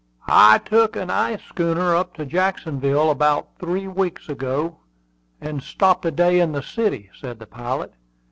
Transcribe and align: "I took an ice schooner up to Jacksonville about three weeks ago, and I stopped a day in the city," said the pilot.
"I 0.29 0.57
took 0.57 0.95
an 0.95 1.11
ice 1.11 1.43
schooner 1.43 1.95
up 1.95 2.15
to 2.15 2.25
Jacksonville 2.25 3.11
about 3.11 3.49
three 3.59 3.87
weeks 3.87 4.29
ago, 4.29 4.79
and 5.39 5.57
I 5.59 5.63
stopped 5.63 6.03
a 6.05 6.09
day 6.11 6.39
in 6.39 6.53
the 6.53 6.63
city," 6.63 7.11
said 7.15 7.37
the 7.37 7.45
pilot. 7.45 7.93